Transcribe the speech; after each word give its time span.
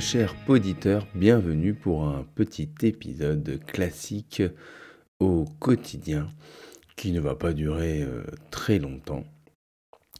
Chers 0.00 0.36
auditeurs, 0.46 1.08
bienvenue 1.16 1.74
pour 1.74 2.06
un 2.06 2.24
petit 2.36 2.70
épisode 2.82 3.58
classique 3.66 4.42
au 5.18 5.44
quotidien 5.58 6.28
qui 6.94 7.10
ne 7.10 7.20
va 7.20 7.34
pas 7.34 7.52
durer 7.52 8.02
euh, 8.02 8.22
très 8.52 8.78
longtemps 8.78 9.24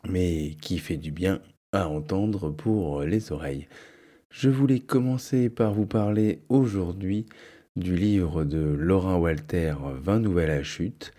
mais 0.08 0.56
qui 0.60 0.78
fait 0.78 0.96
du 0.96 1.12
bien 1.12 1.40
à 1.72 1.86
entendre 1.86 2.50
pour 2.50 3.02
les 3.02 3.30
oreilles. 3.30 3.68
Je 4.30 4.50
voulais 4.50 4.80
commencer 4.80 5.48
par 5.48 5.74
vous 5.74 5.86
parler 5.86 6.42
aujourd'hui 6.48 7.26
du 7.76 7.94
livre 7.94 8.44
de 8.44 8.58
Laurent 8.58 9.18
Walter 9.18 9.74
20 10.02 10.18
nouvelles 10.18 10.50
à 10.50 10.64
chute, 10.64 11.12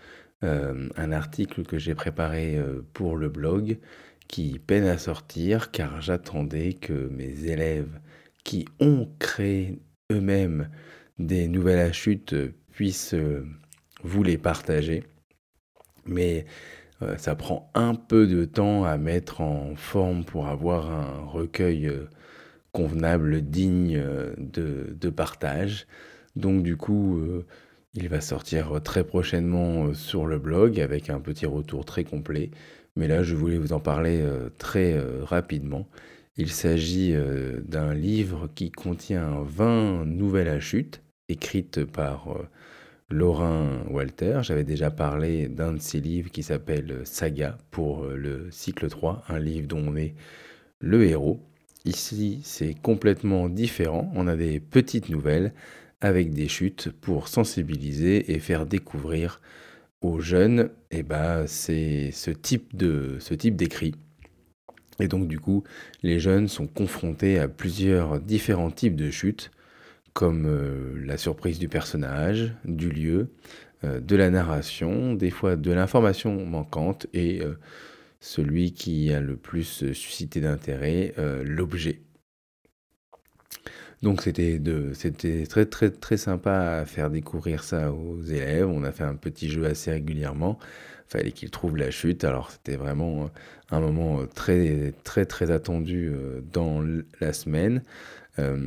euh, 0.44 0.88
un 0.96 1.12
article 1.12 1.62
que 1.62 1.78
j'ai 1.78 1.94
préparé 1.94 2.58
euh, 2.58 2.82
pour 2.92 3.16
le 3.16 3.30
blog 3.30 3.78
qui 4.28 4.58
peine 4.58 4.86
à 4.86 4.98
sortir 4.98 5.70
car 5.70 6.02
j'attendais 6.02 6.74
que 6.74 6.92
mes 6.92 7.46
élèves 7.46 7.98
qui 8.44 8.66
ont 8.80 9.08
créé 9.18 9.78
eux-mêmes 10.10 10.68
des 11.18 11.48
nouvelles 11.48 11.80
à 11.80 11.92
chute 11.92 12.34
puissent 12.72 13.14
euh, 13.14 13.44
vous 14.02 14.22
les 14.22 14.38
partager. 14.38 15.04
Mais 16.06 16.46
ça 17.16 17.34
prend 17.34 17.70
un 17.74 17.94
peu 17.94 18.26
de 18.26 18.44
temps 18.44 18.84
à 18.84 18.98
mettre 18.98 19.40
en 19.40 19.74
forme 19.74 20.22
pour 20.22 20.48
avoir 20.48 20.90
un 20.90 21.24
recueil 21.24 21.90
convenable, 22.72 23.40
digne 23.40 24.02
de, 24.36 25.10
partage. 25.10 25.86
Donc 26.36 26.62
du 26.62 26.76
coup, 26.76 27.18
euh, 27.18 27.46
il 27.94 28.08
va 28.08 28.20
sortir 28.20 28.80
très 28.82 29.04
prochainement 29.04 29.86
euh, 29.86 29.94
sur 29.94 30.26
le 30.26 30.38
blog 30.38 30.80
avec 30.80 31.10
un 31.10 31.20
petit 31.20 31.46
retour 31.46 31.84
très 31.84 32.04
complet. 32.04 32.50
Mais 32.96 33.08
là, 33.08 33.22
je 33.22 33.34
voulais 33.34 33.58
vous 33.58 33.72
en 33.72 33.80
parler 33.80 34.20
euh, 34.20 34.48
très 34.58 34.98
rapidement. 35.22 35.88
Il 36.40 36.48
s'agit 36.48 37.14
d'un 37.68 37.92
livre 37.92 38.48
qui 38.54 38.70
contient 38.70 39.42
20 39.42 40.06
nouvelles 40.06 40.48
à 40.48 40.58
chute, 40.58 41.02
écrites 41.28 41.84
par 41.84 42.34
Laurin 43.10 43.84
Walter. 43.90 44.40
J'avais 44.40 44.64
déjà 44.64 44.90
parlé 44.90 45.48
d'un 45.48 45.74
de 45.74 45.82
ses 45.82 46.00
livres 46.00 46.30
qui 46.30 46.42
s'appelle 46.42 47.02
Saga 47.04 47.58
pour 47.70 48.06
le 48.06 48.50
cycle 48.50 48.88
3, 48.88 49.24
un 49.28 49.38
livre 49.38 49.68
dont 49.68 49.84
on 49.86 49.96
est 49.96 50.14
le 50.78 51.04
héros. 51.04 51.42
Ici, 51.84 52.40
c'est 52.42 52.72
complètement 52.72 53.50
différent. 53.50 54.10
On 54.14 54.26
a 54.26 54.34
des 54.34 54.60
petites 54.60 55.10
nouvelles 55.10 55.52
avec 56.00 56.32
des 56.32 56.48
chutes 56.48 56.88
pour 56.88 57.28
sensibiliser 57.28 58.32
et 58.32 58.38
faire 58.38 58.64
découvrir 58.64 59.42
aux 60.00 60.20
jeunes 60.20 60.70
eh 60.90 61.02
ben, 61.02 61.46
c'est 61.46 62.12
ce 62.12 62.30
type 62.30 62.74
d'écrit. 62.74 63.94
Et 65.00 65.08
donc 65.08 65.28
du 65.28 65.40
coup, 65.40 65.64
les 66.02 66.20
jeunes 66.20 66.48
sont 66.48 66.66
confrontés 66.66 67.38
à 67.38 67.48
plusieurs 67.48 68.20
différents 68.20 68.70
types 68.70 68.96
de 68.96 69.10
chutes, 69.10 69.50
comme 70.12 70.46
euh, 70.46 71.00
la 71.04 71.16
surprise 71.16 71.58
du 71.58 71.68
personnage, 71.68 72.52
du 72.64 72.90
lieu, 72.90 73.28
euh, 73.84 74.00
de 74.00 74.16
la 74.16 74.30
narration, 74.30 75.14
des 75.14 75.30
fois 75.30 75.56
de 75.56 75.72
l'information 75.72 76.44
manquante 76.44 77.06
et 77.12 77.42
euh, 77.42 77.58
celui 78.20 78.72
qui 78.72 79.12
a 79.12 79.20
le 79.20 79.36
plus 79.36 79.92
suscité 79.94 80.40
d'intérêt, 80.40 81.14
l'objet. 81.42 82.02
Donc 84.02 84.22
c'était 84.22 84.60
très 85.48 85.64
très 85.66 85.90
très 85.90 86.16
sympa 86.18 86.80
à 86.80 86.84
faire 86.84 87.10
découvrir 87.10 87.64
ça 87.64 87.92
aux 87.92 88.22
élèves. 88.22 88.68
On 88.68 88.84
a 88.84 88.92
fait 88.92 89.04
un 89.04 89.14
petit 89.14 89.48
jeu 89.48 89.64
assez 89.64 89.90
régulièrement. 89.90 90.58
Fallait 91.10 91.32
qu'ils 91.32 91.50
trouvent 91.50 91.76
la 91.76 91.90
chute. 91.90 92.22
Alors 92.22 92.52
c'était 92.52 92.76
vraiment 92.76 93.24
euh, 93.24 93.26
un 93.72 93.80
moment 93.80 94.20
euh, 94.20 94.26
très 95.02 95.24
très 95.24 95.50
attendu 95.50 96.08
euh, 96.08 96.40
dans 96.52 96.84
la 97.20 97.32
semaine. 97.32 97.82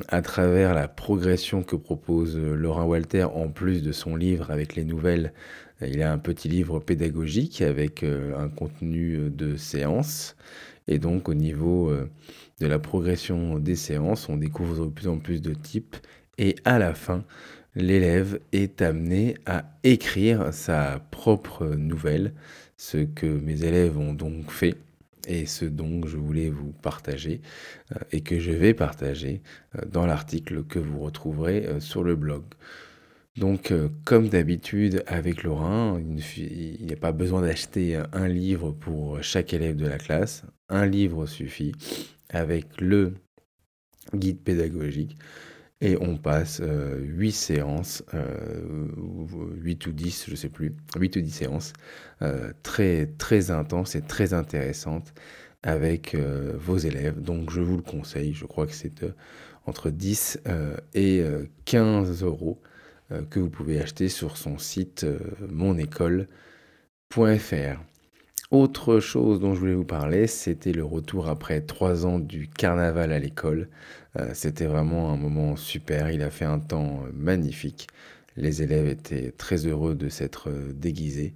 à 0.09 0.21
travers 0.21 0.75
la 0.75 0.87
progression 0.87 1.63
que 1.63 1.75
propose 1.75 2.37
Laurent 2.37 2.83
Walter, 2.83 3.23
en 3.23 3.47
plus 3.47 3.81
de 3.81 3.91
son 3.91 4.15
livre 4.15 4.51
avec 4.51 4.75
les 4.75 4.83
nouvelles, 4.83 5.33
il 5.81 6.03
a 6.03 6.11
un 6.11 6.19
petit 6.19 6.47
livre 6.47 6.79
pédagogique 6.79 7.63
avec 7.63 8.03
un 8.03 8.49
contenu 8.49 9.31
de 9.31 9.57
séance. 9.57 10.35
Et 10.87 10.99
donc 10.99 11.27
au 11.27 11.33
niveau 11.33 11.91
de 12.59 12.67
la 12.67 12.77
progression 12.77 13.57
des 13.57 13.75
séances, 13.75 14.29
on 14.29 14.37
découvre 14.37 14.85
de 14.85 14.91
plus 14.91 15.07
en 15.07 15.17
plus 15.17 15.41
de 15.41 15.55
types 15.55 15.97
et 16.37 16.55
à 16.65 16.77
la 16.77 16.93
fin, 16.93 17.23
l'élève 17.75 18.39
est 18.51 18.81
amené 18.81 19.35
à 19.45 19.65
écrire 19.83 20.53
sa 20.53 20.99
propre 21.11 21.65
nouvelle, 21.65 22.33
ce 22.77 22.97
que 22.97 23.25
mes 23.25 23.63
élèves 23.63 23.97
ont 23.97 24.13
donc 24.13 24.51
fait 24.51 24.75
et 25.27 25.45
ce 25.45 25.65
dont 25.65 26.05
je 26.05 26.17
voulais 26.17 26.49
vous 26.49 26.71
partager 26.81 27.41
euh, 27.93 27.99
et 28.11 28.21
que 28.21 28.39
je 28.39 28.51
vais 28.51 28.73
partager 28.73 29.41
euh, 29.75 29.85
dans 29.85 30.05
l'article 30.05 30.63
que 30.63 30.79
vous 30.79 30.99
retrouverez 30.99 31.65
euh, 31.65 31.79
sur 31.79 32.03
le 32.03 32.15
blog. 32.15 32.43
Donc, 33.37 33.73
comme 34.05 34.29
d'habitude 34.29 35.03
avec 35.07 35.41
Laurent, 35.41 35.97
il 36.37 36.85
n'y 36.85 36.93
a 36.93 36.95
pas 36.95 37.11
besoin 37.11 37.41
d'acheter 37.41 37.99
un 38.13 38.27
livre 38.27 38.73
pour 38.73 39.23
chaque 39.23 39.55
élève 39.55 39.75
de 39.75 39.87
la 39.87 39.97
classe. 39.97 40.43
Un 40.69 40.85
livre 40.85 41.25
suffit 41.25 41.71
avec 42.29 42.79
le 42.79 43.15
guide 44.13 44.37
pédagogique 44.37 45.17
et 45.83 45.97
on 45.99 46.17
passe 46.17 46.61
euh, 46.63 46.97
8 47.01 47.31
séances, 47.33 48.03
euh, 48.13 48.87
8 49.57 49.85
ou 49.87 49.91
10, 49.91 50.23
je 50.27 50.31
ne 50.31 50.35
sais 50.37 50.47
plus, 50.47 50.73
8 50.97 51.17
ou 51.17 51.21
10 51.21 51.29
séances 51.29 51.73
euh, 52.21 52.53
très, 52.63 53.07
très 53.17 53.51
intenses 53.51 53.95
et 53.95 54.01
très 54.01 54.33
intéressantes 54.33 55.13
avec 55.61 56.15
euh, 56.15 56.53
vos 56.57 56.77
élèves. 56.77 57.21
Donc 57.21 57.51
je 57.51 57.59
vous 57.59 57.75
le 57.75 57.83
conseille, 57.83 58.33
je 58.33 58.45
crois 58.45 58.65
que 58.65 58.73
c'est 58.73 59.03
euh, 59.03 59.11
entre 59.65 59.89
10 59.89 60.39
et 60.93 61.23
15 61.63 62.23
euros 62.23 62.61
que 63.29 63.39
vous 63.39 63.49
pouvez 63.49 63.79
acheter 63.79 64.09
sur 64.09 64.35
son 64.35 64.57
site 64.57 65.05
monécole.fr. 65.39 66.27
Autre 68.53 68.99
chose 68.99 69.39
dont 69.39 69.55
je 69.55 69.59
voulais 69.59 69.73
vous 69.73 69.83
parler, 69.83 70.27
c'était 70.27 70.73
le 70.73 70.83
retour 70.85 71.27
après 71.27 71.61
trois 71.61 72.05
ans 72.05 72.19
du 72.19 72.47
carnaval 72.47 73.11
à 73.11 73.17
l'école. 73.17 73.67
Euh, 74.19 74.29
c'était 74.35 74.67
vraiment 74.67 75.11
un 75.11 75.17
moment 75.17 75.55
super, 75.55 76.11
il 76.11 76.21
a 76.21 76.29
fait 76.29 76.45
un 76.45 76.59
temps 76.59 77.01
euh, 77.03 77.11
magnifique. 77.15 77.87
Les 78.37 78.61
élèves 78.61 78.87
étaient 78.87 79.31
très 79.31 79.65
heureux 79.65 79.95
de 79.95 80.07
s'être 80.07 80.51
euh, 80.51 80.71
déguisés. 80.71 81.33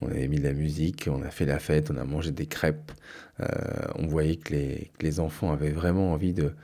On 0.00 0.06
avait 0.06 0.26
mis 0.26 0.38
de 0.38 0.44
la 0.44 0.54
musique, 0.54 1.06
on 1.12 1.20
a 1.22 1.28
fait 1.28 1.44
la 1.44 1.58
fête, 1.58 1.90
on 1.90 1.98
a 1.98 2.04
mangé 2.04 2.30
des 2.30 2.46
crêpes. 2.46 2.92
on 3.96 4.06
voyait 4.06 4.36
que 4.36 4.54
les, 5.00 5.20
enfants 5.20 5.52
avaient 5.52 5.70
vraiment 5.70 6.12
envie 6.12 6.32
de, 6.32 6.54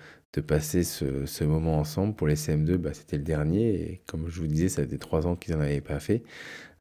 passer 0.41 0.83
ce, 0.83 1.45
moment 1.45 1.79
ensemble. 1.79 2.15
Pour 2.15 2.27
les 2.27 2.37
CM2, 2.37 2.77
bah, 2.77 2.95
c'était 2.95 3.19
le 3.19 3.23
dernier. 3.23 3.75
Et 3.75 4.01
comme 4.07 4.29
je 4.29 4.41
vous 4.41 4.47
disais, 4.47 4.71
ça 4.71 4.83
faisait 4.83 4.99
trois 4.99 5.27
ans 5.27 5.37
qu'ils 5.37 5.55
n'en 5.55 5.61
avaient 5.61 5.83
pas 5.83 6.01
fait. 6.01 6.23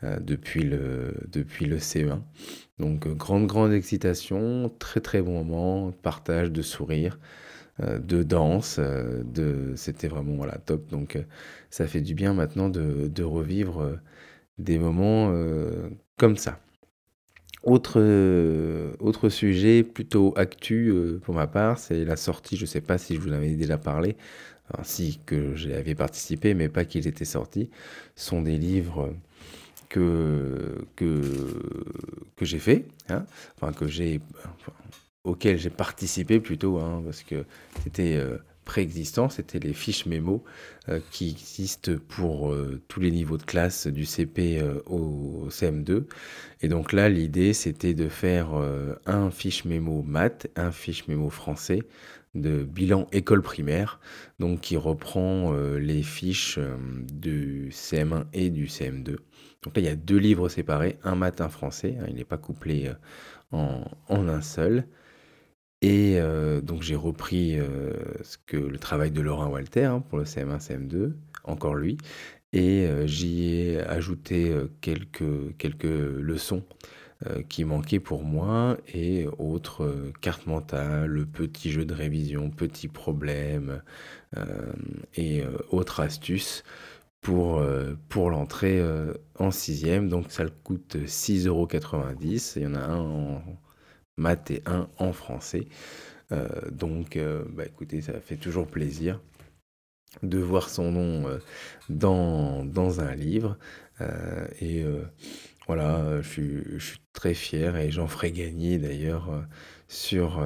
Euh, 0.05 0.17
depuis, 0.21 0.63
le, 0.63 1.13
depuis 1.27 1.65
le 1.65 1.77
CE1. 1.77 2.21
Donc 2.77 3.05
euh, 3.05 3.13
grande, 3.13 3.47
grande 3.47 3.73
excitation, 3.73 4.71
très 4.79 5.01
très 5.01 5.21
bon 5.21 5.43
moment, 5.43 5.91
partage 5.91 6.51
de 6.53 6.61
sourires, 6.61 7.19
euh, 7.81 7.99
de 7.99 8.23
danse, 8.23 8.79
de... 8.79 9.73
c'était 9.75 10.07
vraiment 10.07 10.35
voilà, 10.37 10.57
top. 10.59 10.89
Donc 10.89 11.17
ça 11.69 11.85
fait 11.85 11.99
du 11.99 12.13
bien 12.15 12.33
maintenant 12.33 12.69
de, 12.69 13.09
de 13.09 13.23
revivre 13.23 13.99
des 14.57 14.79
moments 14.79 15.33
comme 16.17 16.37
ça. 16.37 16.59
Autre, 17.63 17.99
autre 18.99 19.27
sujet 19.29 19.83
plutôt 19.83 20.33
actu 20.37 20.93
pour 21.23 21.35
ma 21.35 21.47
part, 21.47 21.77
c'est 21.77 22.05
la 22.05 22.15
sortie, 22.15 22.55
je 22.55 22.63
ne 22.63 22.67
sais 22.67 22.81
pas 22.81 22.97
si 22.97 23.15
je 23.15 23.19
vous 23.19 23.29
en 23.29 23.33
avais 23.33 23.55
déjà 23.55 23.77
parlé, 23.77 24.15
ainsi 24.77 25.19
que 25.25 25.55
j'avais 25.55 25.95
participé, 25.95 26.53
mais 26.53 26.69
pas 26.69 26.85
qu'ils 26.85 27.07
étaient 27.07 27.25
sortis, 27.25 27.69
sont 28.15 28.41
des 28.41 28.57
livres 28.57 29.13
que, 29.89 30.85
que, 30.95 31.21
que 32.35 32.45
j'ai 32.45 32.59
fait, 32.59 32.85
hein, 33.09 33.25
enfin 33.55 33.73
que 33.73 33.87
j'ai, 33.87 34.21
auquel 35.23 35.57
j'ai 35.57 35.69
participé 35.69 36.39
plutôt, 36.39 36.77
hein, 36.77 37.01
parce 37.03 37.23
que 37.23 37.43
c'était 37.83 38.15
euh, 38.15 38.37
préexistant, 38.65 39.29
c'était 39.29 39.59
les 39.59 39.73
fiches 39.73 40.05
mémo 40.05 40.43
euh, 40.89 40.99
qui 41.11 41.29
existent 41.29 41.91
pour 42.07 42.51
euh, 42.51 42.81
tous 42.87 42.99
les 42.99 43.11
niveaux 43.11 43.37
de 43.37 43.43
classe 43.43 43.87
du 43.87 44.05
CP 44.05 44.61
au 44.85 45.47
CM2. 45.49 46.05
Et 46.61 46.67
donc 46.67 46.93
là, 46.93 47.09
l'idée, 47.09 47.53
c'était 47.53 47.93
de 47.93 48.09
faire 48.09 48.49
un 49.05 49.31
fiche 49.31 49.65
mémo 49.65 50.03
maths, 50.03 50.47
un 50.55 50.71
fiche 50.71 51.07
mémo 51.07 51.29
français, 51.29 51.81
de 52.35 52.63
bilan 52.63 53.07
école 53.11 53.41
primaire, 53.41 53.99
donc 54.37 54.61
qui 54.61 54.77
reprend 54.77 55.51
les 55.53 56.03
fiches 56.03 56.59
du 57.11 57.69
CM1 57.71 58.25
et 58.33 58.51
du 58.51 58.67
CM2. 58.67 59.17
Donc 59.63 59.75
là, 59.75 59.81
il 59.81 59.85
y 59.85 59.89
a 59.89 59.95
deux 59.95 60.17
livres 60.17 60.47
séparés, 60.49 60.97
un 61.03 61.15
maths, 61.15 61.41
un 61.41 61.49
français. 61.49 61.97
Hein, 61.99 62.05
il 62.09 62.15
n'est 62.15 62.23
pas 62.23 62.37
couplé 62.37 62.87
euh, 62.87 62.93
en, 63.51 63.83
en, 64.07 64.27
un 64.27 64.41
seul. 64.41 64.85
Et 65.81 66.19
euh, 66.19 66.61
donc 66.61 66.81
j'ai 66.81 66.95
repris 66.95 67.57
euh, 67.57 67.93
ce 68.21 68.37
que, 68.45 68.57
le 68.57 68.77
travail 68.77 69.11
de 69.11 69.21
Laurent 69.21 69.47
Walter 69.47 69.85
hein, 69.85 70.03
pour 70.07 70.17
le 70.17 70.25
CM1, 70.25 70.59
CM2, 70.59 71.13
encore 71.43 71.75
lui. 71.75 71.97
Et 72.51 72.87
j'y 73.05 73.43
ai 73.43 73.79
ajouté 73.81 74.51
quelques, 74.81 75.55
quelques 75.59 75.83
leçons 75.83 76.63
qui 77.47 77.63
manquaient 77.63 77.99
pour 77.99 78.23
moi 78.23 78.75
et 78.91 79.27
autres 79.37 80.11
cartes 80.19 80.47
mentales, 80.47 81.27
petits 81.27 81.69
jeux 81.69 81.85
de 81.85 81.93
révision, 81.93 82.49
petits 82.49 82.87
problèmes 82.87 83.83
et 85.15 85.43
autres 85.69 85.99
astuces 85.99 86.63
pour, 87.21 87.61
pour 88.09 88.29
l'entrée 88.29 88.81
en 89.37 89.51
sixième. 89.51 90.09
Donc 90.09 90.31
ça 90.31 90.45
coûte 90.63 90.95
6,90 90.95 91.47
euros. 91.47 91.67
Il 92.55 92.61
y 92.61 92.67
en 92.67 92.75
a 92.75 92.79
un 92.79 92.99
en 92.99 93.43
maths 94.17 94.51
et 94.51 94.61
un 94.65 94.89
en 94.97 95.13
français. 95.13 95.67
donc 96.71 97.17
bah, 97.51 97.65
écoutez, 97.65 98.01
ça 98.01 98.19
fait 98.19 98.37
toujours 98.37 98.67
plaisir 98.67 99.21
de 100.23 100.39
voir 100.39 100.69
son 100.69 100.91
nom 100.91 101.39
dans, 101.89 102.65
dans 102.65 103.01
un 103.01 103.15
livre. 103.15 103.57
et 104.61 104.85
voilà, 105.67 106.21
je 106.21 106.27
suis, 106.79 106.99
très 107.13 107.33
fier 107.33 107.75
et 107.75 107.91
j'en 107.91 108.07
ferai 108.07 108.31
gagner 108.31 108.77
d'ailleurs 108.79 109.29
sur, 109.87 110.41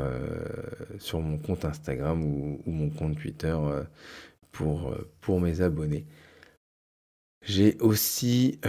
sur 1.00 1.22
mon 1.22 1.38
compte 1.38 1.66
Instagram 1.66 2.24
ou, 2.24 2.62
mon 2.66 2.90
compte 2.90 3.18
Twitter 3.18 3.56
pour, 4.52 4.96
pour 5.22 5.40
mes 5.40 5.62
abonnés. 5.62 6.06
J'ai 7.44 7.78
aussi, 7.80 8.60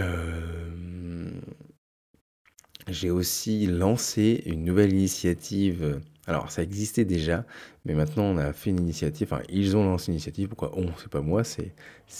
j'ai 2.87 3.09
aussi 3.09 3.65
lancé 3.67 4.43
une 4.45 4.63
nouvelle 4.63 4.93
initiative. 4.93 6.01
Alors, 6.27 6.51
ça 6.51 6.63
existait 6.63 7.05
déjà, 7.05 7.45
mais 7.85 7.93
maintenant 7.93 8.23
on 8.23 8.37
a 8.37 8.51
fait 8.51 8.71
une 8.71 8.79
initiative, 8.79 9.27
enfin, 9.31 9.43
ils 9.49 9.77
ont 9.77 9.83
lancé 9.83 10.07
une 10.07 10.15
initiative, 10.15 10.47
pourquoi 10.47 10.71
on, 10.75 10.87
c'est 10.97 11.09
pas 11.09 11.21
moi, 11.21 11.43
c'est, 11.43 11.71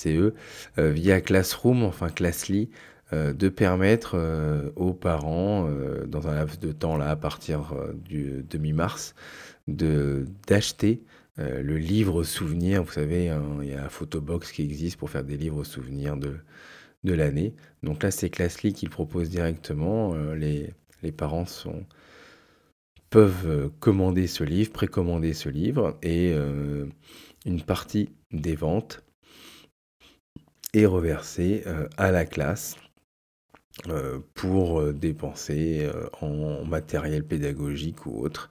eux, 0.08 0.36
euh, 0.78 0.92
via 0.92 1.22
Classroom, 1.22 1.84
enfin 1.84 2.10
Classly, 2.10 2.70
euh, 3.14 3.34
de 3.34 3.50
permettre 3.50 4.12
euh, 4.16 4.70
aux 4.76 4.94
parents, 4.94 5.68
dans 6.08 6.28
un 6.28 6.36
laps 6.36 6.60
de 6.60 6.72
temps 6.72 6.98
là, 6.98 7.10
à 7.10 7.16
partir 7.16 7.74
du 7.96 8.46
demi-mars, 8.48 9.16
de, 9.68 10.26
d'acheter 10.48 11.02
le 11.38 11.78
livre 11.78 12.24
souvenir. 12.24 12.84
Vous 12.84 12.92
savez, 12.92 13.30
hein, 13.30 13.44
il 13.62 13.70
y 13.70 13.74
a 13.74 13.90
Photobox 13.90 14.52
qui 14.52 14.64
existe 14.64 14.98
pour 14.98 15.10
faire 15.10 15.24
des 15.24 15.38
livres 15.38 15.64
souvenirs 15.64 16.18
de, 16.18 16.38
de 17.04 17.14
l'année. 17.14 17.54
Donc 17.84 18.04
là, 18.04 18.12
c'est 18.12 18.30
Classly 18.30 18.74
qui 18.74 18.86
le 18.86 18.92
propose 18.92 19.30
directement. 19.30 20.16
les, 20.34 20.74
les 21.04 21.12
parents 21.12 21.46
peuvent 23.10 23.48
euh, 23.48 23.70
commander 23.80 24.28
ce 24.28 24.44
livre, 24.44 24.72
précommander 24.72 25.34
ce 25.34 25.48
livre, 25.48 25.98
et 26.02 26.34
euh, 26.34 26.86
une 27.46 27.62
partie 27.62 28.10
des 28.32 28.56
ventes 28.56 29.04
est 30.74 30.86
reversée 30.86 31.64
euh, 31.68 31.88
à 31.98 32.12
la 32.12 32.26
classe 32.26 32.76
pour 34.34 34.94
dépenser 34.94 35.90
en 36.22 36.64
matériel 36.66 37.24
pédagogique 37.24 38.06
ou 38.06 38.24
autre. 38.24 38.50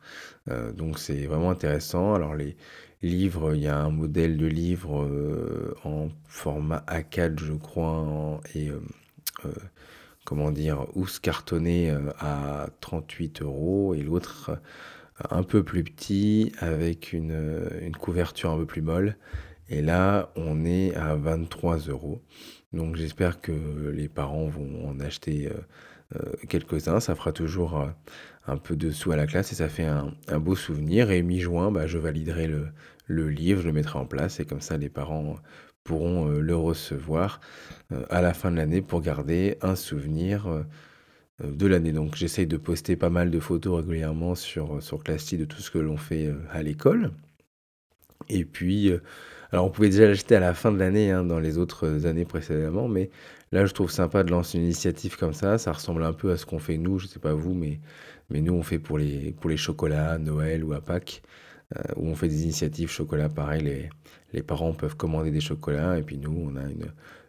donc 0.77 0.99
c'est 0.99 1.27
vraiment 1.27 1.51
intéressant. 1.51 2.15
Alors 2.15 2.35
les 2.35 2.57
livres, 3.03 3.55
il 3.55 3.63
y 3.63 3.67
a 3.67 3.79
un 3.79 3.91
modèle 3.91 4.37
de 4.37 4.47
livre 4.47 5.09
en 5.85 6.09
format 6.29 6.85
A4, 6.89 7.39
je 7.39 7.55
crois, 7.55 8.41
et 8.55 8.71
comment 10.25 10.51
dire, 10.51 10.87
housse 10.95 11.19
cartonné 11.19 11.91
euh, 11.91 12.11
à 12.19 12.69
38 12.81 13.43
euros 13.43 13.95
et 13.95 14.03
l'autre 14.03 14.51
euh, 14.51 14.57
un 15.31 15.43
peu 15.43 15.63
plus 15.63 15.85
petit 15.85 16.53
avec 16.59 17.13
une, 17.13 17.33
euh, 17.33 17.69
une, 17.83 17.97
couverture 17.97 18.51
un 18.51 18.57
peu 18.57 18.67
plus 18.67 18.83
molle. 18.83 19.17
Et 19.69 19.83
là, 19.83 20.31
on 20.37 20.65
est 20.65 20.95
à 20.95 21.15
23 21.17 21.79
euros. 21.89 22.23
Donc 22.73 22.97
j'espère 22.97 23.41
que 23.41 23.53
les 23.95 24.09
parents 24.09 24.47
vont 24.47 24.89
en 24.89 25.01
acheter 25.01 25.51
quelques-uns. 26.49 27.01
Ça 27.01 27.15
fera 27.15 27.33
toujours 27.33 27.89
un 28.47 28.57
peu 28.57 28.77
de 28.77 28.91
sous 28.91 29.13
à 29.13 29.17
la 29.17 29.27
classe 29.27 29.53
et 29.53 29.57
ça 29.57 29.69
fait 29.69 29.87
un, 29.87 30.13
beau 30.39 30.57
souvenir. 30.57 31.11
Et 31.11 31.23
mi-juin, 31.23 31.71
bah, 31.71 31.87
je 31.87 31.99
validerai 31.99 32.49
le, 33.09 33.29
livre, 33.29 33.63
je 33.63 33.67
le 33.67 33.73
mettrai 33.73 33.99
en 33.99 34.07
place 34.07 34.41
et 34.41 34.45
comme 34.45 34.61
ça 34.61 34.77
les 34.77 34.89
parents 34.89 35.37
pourront 35.83 36.31
euh, 36.31 36.41
le 36.41 36.57
recevoir 36.57 37.41
euh, 37.93 38.05
à 38.09 38.23
la 38.23 38.33
fin 38.33 38.51
de 38.51 38.57
l'année 38.57 38.81
pour 38.81 39.03
garder 39.03 39.59
un 39.61 39.77
souvenir 39.77 40.49
euh, 40.49 40.63
de 41.43 41.67
l'année. 41.67 41.93
Donc 41.93 42.17
j'essaye 42.17 42.47
de 42.47 42.57
poster 42.57 42.97
pas 42.97 43.11
mal 43.11 43.31
de 43.31 43.39
photos 43.39 43.81
régulièrement 43.81 44.35
sur, 44.35 44.83
sur 44.83 45.03
Classy 45.03 45.37
de 45.37 45.45
tout 45.45 45.61
ce 45.61 45.71
que 45.71 45.79
l'on 45.79 45.99
fait 45.99 46.33
à 46.51 46.63
l'école. 46.63 47.13
Et 48.31 48.47
puis, 48.47 48.91
alors 49.55 49.67
on 49.67 49.71
pouvait 49.71 49.89
déjà 49.89 50.09
l'acheter 50.09 50.35
à 50.35 50.41
la 50.41 50.53
fin 50.53 50.73
de 50.73 50.81
l'année 50.81 51.13
hein, 51.13 51.23
dans 51.23 51.39
les 51.39 51.59
autres 51.59 52.07
années 52.07 52.25
précédemment, 52.25 52.89
mais 52.89 53.09
là 53.53 53.65
je 53.67 53.73
trouve 53.73 53.89
sympa 53.89 54.25
de 54.25 54.33
lancer 54.33 54.59
une 54.59 54.65
initiative 54.65 55.17
comme 55.17 55.33
ça. 55.33 55.59
Ça 55.59 55.71
ressemble 55.71 56.03
un 56.03 56.13
peu 56.13 56.33
à 56.33 56.37
ce 56.37 56.45
qu'on 56.45 56.59
fait 56.59 56.77
nous, 56.77 56.99
je 56.99 57.07
ne 57.07 57.09
sais 57.09 57.21
pas 57.21 57.35
vous, 57.35 57.55
mais, 57.55 57.79
nous 58.31 58.53
on 58.53 58.65
fait 58.65 58.81
pour 58.81 58.99
les, 58.99 59.31
pour 59.31 59.49
les 59.49 59.57
chocolats, 59.57 60.19
Noël 60.19 60.65
ou 60.65 60.73
à 60.73 60.81
Pâques. 60.81 61.23
Euh, 61.77 61.81
où 61.97 62.09
on 62.09 62.15
fait 62.17 62.29
des 62.29 62.43
initiatives 62.43 62.91
chocolat. 62.91 63.29
Pareil, 63.29 63.63
les, 63.63 63.89
les 64.33 64.43
parents 64.43 64.75
peuvent 64.75 64.97
commander 64.97 65.31
des 65.31 65.41
chocolats 65.41 65.99
et 65.99 66.03
puis 66.03 66.19
nous, 66.19 66.51
on 66.53 66.57
a 66.57 66.63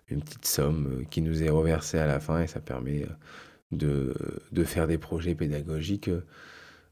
une, 0.09 0.21
petite 0.21 0.45
somme 0.45 1.01
euh, 1.01 1.03
qui 1.09 1.21
nous 1.21 1.43
est 1.43 1.49
reversée 1.49 1.99
à 1.99 2.07
la 2.07 2.19
fin 2.19 2.41
et 2.41 2.47
ça 2.47 2.59
permet 2.59 3.07
euh, 3.83 4.13
de 4.51 4.63
faire 4.63 4.87
des 4.87 4.97
projets 4.97 5.35
pédagogiques 5.35 6.09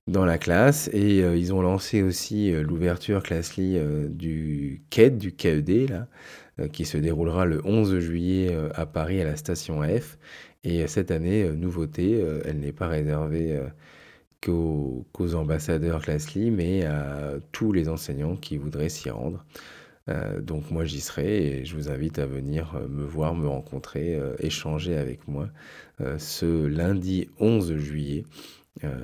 dans 0.07 0.25
la 0.25 0.37
classe. 0.37 0.89
Et 0.93 1.19
ils 1.19 1.53
ont 1.53 1.61
lancé 1.61 2.01
aussi 2.01 2.51
l'ouverture 2.51 3.23
Classly 3.23 3.79
du 4.09 4.83
KED, 4.89 5.17
du 5.17 5.31
KED, 5.33 5.89
là, 5.89 6.07
qui 6.69 6.85
se 6.85 6.97
déroulera 6.97 7.45
le 7.45 7.61
11 7.65 7.99
juillet 7.99 8.55
à 8.75 8.85
Paris 8.85 9.21
à 9.21 9.25
la 9.25 9.35
station 9.35 9.81
F. 9.81 10.17
Et 10.63 10.87
cette 10.87 11.11
année, 11.11 11.49
nouveauté, 11.51 12.23
elle 12.45 12.59
n'est 12.59 12.71
pas 12.71 12.87
réservée 12.87 13.59
qu'aux 14.41 15.35
ambassadeurs 15.35 16.01
Classly, 16.01 16.51
mais 16.51 16.85
à 16.85 17.33
tous 17.51 17.71
les 17.71 17.89
enseignants 17.89 18.35
qui 18.35 18.57
voudraient 18.57 18.89
s'y 18.89 19.09
rendre. 19.09 19.45
Euh, 20.09 20.41
donc 20.41 20.69
moi 20.69 20.83
j'y 20.83 20.99
serai 20.99 21.45
et 21.45 21.65
je 21.65 21.75
vous 21.75 21.89
invite 21.89 22.19
à 22.19 22.25
venir 22.25 22.75
euh, 22.75 22.87
me 22.89 23.05
voir, 23.05 23.35
me 23.35 23.47
rencontrer, 23.47 24.15
euh, 24.15 24.35
échanger 24.39 24.97
avec 24.97 25.27
moi 25.27 25.49
ce 26.17 26.65
lundi 26.65 27.29
11 27.39 27.77
juillet 27.77 28.25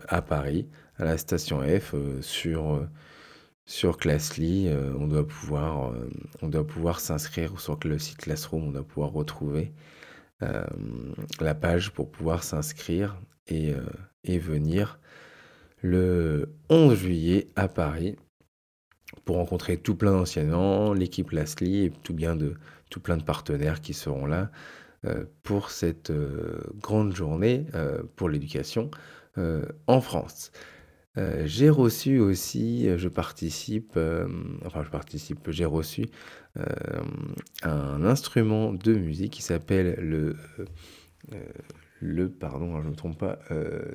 à 0.07 0.21
Paris, 0.21 0.67
à 0.99 1.05
la 1.05 1.17
station 1.17 1.61
F, 1.61 1.95
sur, 2.21 2.87
sur 3.65 3.97
Classly. 3.97 4.69
on 4.99 5.07
doit 5.07 5.27
pouvoir, 5.27 5.93
on 6.41 6.47
doit 6.47 6.67
pouvoir 6.67 6.99
s'inscrire 6.99 7.59
sur 7.59 7.79
le 7.83 7.97
site 7.97 8.17
Classroom, 8.17 8.67
on 8.67 8.71
doit 8.71 8.83
pouvoir 8.83 9.11
retrouver 9.11 9.73
la 10.41 11.55
page 11.55 11.91
pour 11.91 12.11
pouvoir 12.11 12.43
s'inscrire 12.43 13.19
et, 13.47 13.73
et 14.23 14.39
venir 14.39 14.99
le 15.81 16.53
11 16.69 16.95
juillet 16.95 17.47
à 17.55 17.67
Paris 17.67 18.17
pour 19.25 19.37
rencontrer 19.37 19.77
tout 19.77 19.95
plein 19.95 20.11
d'enseignants, 20.11 20.93
l'équipe 20.93 21.31
Lastly 21.31 21.85
et 21.85 21.91
tout, 22.03 22.13
bien 22.13 22.35
de, 22.35 22.55
tout 22.89 22.99
plein 22.99 23.17
de 23.17 23.23
partenaires 23.23 23.81
qui 23.81 23.93
seront 23.93 24.25
là 24.25 24.51
euh, 25.05 25.25
pour 25.43 25.71
cette 25.71 26.09
euh, 26.09 26.59
grande 26.75 27.15
journée 27.15 27.65
euh, 27.75 28.01
pour 28.15 28.29
l'éducation 28.29 28.91
en 29.87 30.01
France. 30.01 30.51
J'ai 31.45 31.69
reçu 31.69 32.19
aussi, 32.19 32.97
je 32.97 33.09
participe, 33.09 33.99
enfin 34.65 34.83
je 34.83 34.89
participe, 34.89 35.49
j'ai 35.51 35.65
reçu 35.65 36.05
un 37.63 38.03
instrument 38.05 38.73
de 38.73 38.93
musique 38.93 39.33
qui 39.33 39.41
s'appelle 39.41 39.95
le, 39.99 40.37
le, 41.99 42.29
pardon, 42.29 42.79
je 42.81 42.85
ne 42.85 42.91
me 42.91 42.95
trompe 42.95 43.17
pas, 43.17 43.39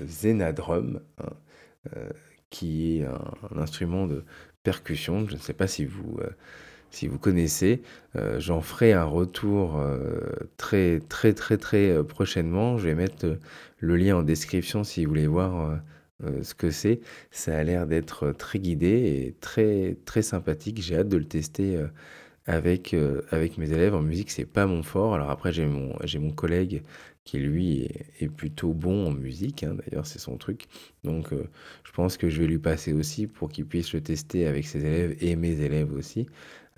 Zenadrum. 0.06 1.00
Hein. 1.18 1.32
Euh, 1.96 2.08
qui 2.50 3.00
est 3.00 3.04
un, 3.04 3.58
instrument 3.58 4.06
de 4.06 4.24
percussion. 4.62 5.26
Je 5.28 5.34
ne 5.34 5.40
sais 5.40 5.52
pas 5.54 5.66
si 5.66 5.84
vous, 5.84 6.18
euh, 6.20 6.30
si 6.90 7.08
vous 7.08 7.18
connaissez. 7.18 7.82
Euh, 8.14 8.38
j'en 8.38 8.60
ferai 8.60 8.92
un 8.92 9.04
retour 9.04 9.82
très 10.56 11.00
très 11.00 11.32
très 11.32 11.56
très 11.56 12.04
prochainement. 12.04 12.78
Je 12.78 12.86
vais 12.88 12.94
mettre 12.94 13.38
le 13.78 13.96
lien 13.96 14.16
en 14.18 14.22
description 14.22 14.84
si 14.84 15.04
vous 15.04 15.10
voulez 15.10 15.26
voir 15.26 15.80
ce 16.20 16.54
que 16.54 16.70
c'est. 16.70 17.00
Ça 17.30 17.56
a 17.56 17.62
l'air 17.62 17.86
d'être 17.86 18.32
très 18.32 18.58
guidé 18.58 18.86
et 19.26 19.34
très 19.40 20.22
sympathique. 20.22 20.80
J'ai 20.80 20.96
hâte 20.96 21.08
de 21.08 21.16
le 21.16 21.24
tester 21.24 21.78
avec, 22.46 22.94
avec 23.30 23.58
mes 23.58 23.70
élèves. 23.72 23.94
En 23.94 24.02
musique, 24.02 24.30
c'est 24.30 24.44
pas 24.46 24.66
mon 24.66 24.82
fort. 24.82 25.14
Alors 25.14 25.30
après, 25.30 25.52
j'ai 25.52 25.66
mon, 25.66 26.30
collègue 26.30 26.82
qui 27.24 27.38
lui 27.38 27.88
est, 28.20 28.28
plutôt 28.28 28.74
bon 28.74 29.08
en 29.08 29.10
musique, 29.10 29.64
hein, 29.64 29.74
d'ailleurs 29.74 30.06
c'est 30.06 30.18
son 30.18 30.36
truc. 30.36 30.66
Donc 31.04 31.32
euh, 31.32 31.48
je 31.84 31.92
pense 31.92 32.16
que 32.18 32.28
je 32.28 32.40
vais 32.42 32.46
lui 32.46 32.58
passer 32.58 32.92
aussi 32.92 33.26
pour 33.26 33.48
qu'il 33.48 33.64
puisse 33.66 33.94
le 33.94 34.02
tester 34.02 34.46
avec 34.46 34.66
ses 34.66 34.84
élèves 34.84 35.16
et 35.20 35.34
mes 35.36 35.60
élèves 35.60 35.92
aussi. 35.94 36.26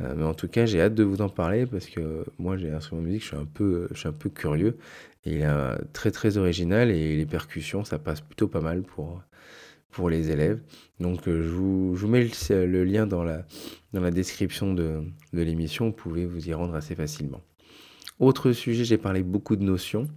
Euh, 0.00 0.14
mais 0.16 0.24
en 0.24 0.34
tout 0.34 0.48
cas 0.48 0.66
j'ai 0.66 0.80
hâte 0.80 0.94
de 0.94 1.04
vous 1.04 1.22
en 1.22 1.28
parler 1.28 1.66
parce 1.66 1.86
que 1.86 2.24
moi 2.38 2.56
j'ai 2.56 2.70
un 2.70 2.76
instrument 2.76 3.02
de 3.02 3.06
musique, 3.06 3.22
je 3.22 3.28
suis 3.28 3.36
un 3.36 3.46
peu, 3.46 3.88
je 3.92 3.98
suis 3.98 4.08
un 4.08 4.12
peu 4.12 4.28
curieux. 4.28 4.76
Il 5.24 5.42
est 5.42 5.46
très 5.92 6.10
très 6.10 6.36
original 6.36 6.90
et 6.90 7.16
les 7.16 7.26
percussions 7.26 7.84
ça 7.84 7.98
passe 7.98 8.20
plutôt 8.20 8.46
pas 8.46 8.60
mal 8.60 8.82
pour, 8.82 9.22
pour 9.96 10.10
les 10.10 10.30
élèves. 10.30 10.60
Donc 11.00 11.26
euh, 11.26 11.42
je 11.42 11.48
vous, 11.48 11.96
je, 11.96 12.02
vous, 12.02 12.08
mets 12.08 12.28
le, 12.50 12.84
lien 12.84 13.06
dans 13.06 13.24
la, 13.24 13.46
dans 13.94 14.02
la 14.02 14.10
description 14.10 14.74
de, 14.74 15.02
de 15.32 15.42
l'émission, 15.42 15.86
vous 15.86 15.92
pouvez 15.92 16.26
vous 16.26 16.48
y 16.48 16.52
rendre 16.52 16.74
assez 16.74 16.94
facilement. 16.94 17.40
Autre 18.18 18.52
sujet, 18.52 18.84
j'ai 18.84 18.98
parlé 18.98 19.22
beaucoup 19.22 19.56
de 19.56 19.64
notions. 19.64 20.08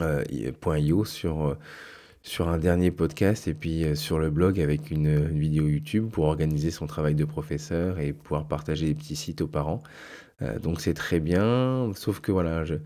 Euh, 0.00 0.24
.io 0.30 1.04
sur, 1.04 1.46
euh, 1.46 1.58
sur 2.24 2.48
un 2.48 2.56
dernier 2.56 2.90
podcast 2.90 3.46
et 3.48 3.54
puis 3.54 3.84
sur 3.96 4.18
le 4.18 4.30
blog 4.30 4.58
avec 4.58 4.90
une, 4.90 5.26
vidéo 5.26 5.68
YouTube 5.68 6.08
pour 6.10 6.24
organiser 6.24 6.70
son 6.70 6.86
travail 6.86 7.14
de 7.14 7.26
professeur 7.26 7.98
et 8.00 8.14
pouvoir 8.14 8.48
partager 8.48 8.86
des 8.86 8.94
petits 8.94 9.14
sites 9.14 9.42
aux 9.42 9.46
parents. 9.46 9.82
donc 10.62 10.80
c'est 10.80 10.94
très 10.94 11.20
bien, 11.20 11.92
sauf 11.94 12.20
que 12.20 12.32
voilà, 12.32 12.64
je, 12.64 12.76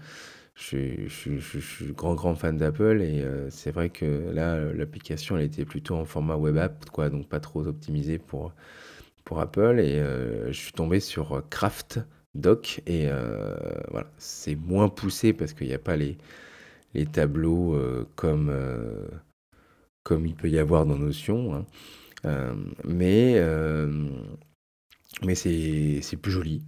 suis 0.56 1.92
grand 1.92 2.14
grand 2.14 2.34
fan 2.34 2.56
d'Apple 2.56 3.00
et 3.00 3.24
c'est 3.50 3.70
vrai 3.70 3.90
que 3.90 4.30
là 4.32 4.58
l'application 4.74 5.38
elle 5.38 5.44
était 5.44 5.64
plutôt 5.64 5.94
en 5.94 6.04
format 6.04 6.34
web 6.36 6.56
app 6.58 6.90
quoi, 6.90 7.08
donc 7.08 7.28
pas 7.28 7.40
trop 7.40 7.66
optimisée 7.66 8.18
pour, 8.18 8.52
Apple 9.36 9.78
et 9.78 10.02
je 10.48 10.58
suis 10.58 10.72
tombé 10.72 10.98
sur 11.00 11.44
Craft 11.48 12.00
Doc 12.34 12.82
et 12.86 13.08
c'est 14.18 14.56
moins 14.56 14.88
poussé 14.88 15.32
parce 15.32 15.52
qu'il 15.52 15.68
n'y 15.68 15.74
a 15.74 15.78
pas 15.78 15.96
les 15.96 16.16
tableaux 17.12 17.78
comme, 18.16 18.50
comme 20.08 20.24
il 20.26 20.34
peut 20.34 20.48
y 20.48 20.58
avoir 20.58 20.86
dans 20.86 20.96
Notion. 20.96 21.54
Hein. 22.24 22.56
mais 22.84 23.38
mais 25.24 25.34
c'est 25.34 26.16
plus 26.20 26.30
joli, 26.32 26.62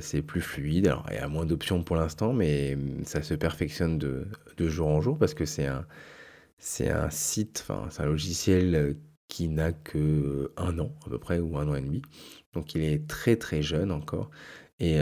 c'est 0.00 0.22
plus 0.22 0.40
fluide. 0.40 0.88
Alors, 0.88 1.06
il 1.10 1.16
y 1.16 1.18
a 1.18 1.28
moins 1.28 1.46
d'options 1.46 1.82
pour 1.82 1.96
l'instant, 1.96 2.32
mais 2.32 2.76
ça 3.04 3.22
se 3.22 3.34
perfectionne 3.34 3.98
de, 3.98 4.26
de 4.56 4.68
jour 4.68 4.88
en 4.88 5.00
jour 5.00 5.18
parce 5.18 5.34
que 5.34 5.44
c'est 5.44 5.66
un, 5.66 5.86
un 6.80 7.10
site, 7.10 7.66
c'est 7.90 8.02
un 8.02 8.06
logiciel 8.06 8.96
qui 9.28 9.48
n'a 9.48 9.72
que 9.72 10.52
un 10.56 10.78
an 10.80 10.92
à 11.06 11.10
peu 11.10 11.18
près 11.18 11.38
ou 11.38 11.56
un 11.58 11.68
an 11.68 11.74
et 11.76 11.82
demi. 11.82 12.02
Donc, 12.54 12.74
il 12.74 12.82
est 12.82 13.06
très 13.08 13.36
très 13.36 13.62
jeune 13.62 13.92
encore. 13.92 14.30
Et, 14.80 15.00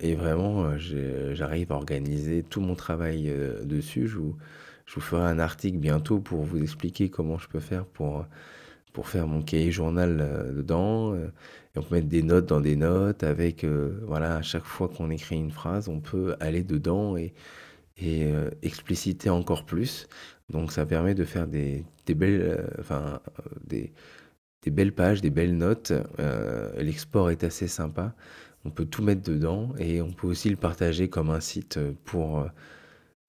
et 0.00 0.14
vraiment, 0.14 0.76
j'arrive 0.78 1.72
à 1.72 1.76
organiser 1.76 2.42
tout 2.42 2.60
mon 2.60 2.74
travail 2.74 3.32
dessus. 3.64 4.08
Je 4.86 4.94
vous 4.94 5.00
ferai 5.00 5.22
un 5.22 5.38
article 5.38 5.78
bientôt 5.78 6.20
pour 6.20 6.42
vous 6.44 6.62
expliquer 6.62 7.10
comment 7.10 7.38
je 7.38 7.48
peux 7.48 7.60
faire 7.60 7.84
pour, 7.84 8.24
pour 8.92 9.08
faire 9.08 9.26
mon 9.26 9.42
cahier 9.42 9.72
journal 9.72 10.52
dedans. 10.56 11.14
Et 11.16 11.78
on 11.78 11.82
peut 11.82 11.96
mettre 11.96 12.08
des 12.08 12.22
notes 12.22 12.46
dans 12.46 12.60
des 12.60 12.76
notes 12.76 13.24
avec, 13.24 13.64
voilà, 13.64 14.36
à 14.36 14.42
chaque 14.42 14.64
fois 14.64 14.88
qu'on 14.88 15.10
écrit 15.10 15.36
une 15.36 15.50
phrase, 15.50 15.88
on 15.88 16.00
peut 16.00 16.36
aller 16.40 16.62
dedans 16.62 17.16
et, 17.16 17.34
expliciter 18.62 19.28
encore 19.30 19.64
plus. 19.66 20.06
Donc 20.50 20.70
ça 20.70 20.86
permet 20.86 21.14
de 21.14 21.24
faire 21.24 21.48
des, 21.48 21.84
des 22.06 22.14
belles, 22.14 22.70
enfin, 22.78 23.20
des, 23.66 23.92
des 24.62 24.70
belles 24.70 24.92
pages, 24.92 25.20
des 25.20 25.30
belles 25.30 25.56
notes. 25.56 25.92
L'export 26.78 27.30
est 27.30 27.42
assez 27.42 27.66
sympa. 27.66 28.14
On 28.64 28.70
peut 28.70 28.84
tout 28.84 29.02
mettre 29.02 29.22
dedans 29.22 29.74
et 29.78 30.00
on 30.02 30.12
peut 30.12 30.26
aussi 30.26 30.50
le 30.50 30.56
partager 30.56 31.08
comme 31.08 31.30
un 31.30 31.40
site 31.40 31.78
pour, 32.04 32.44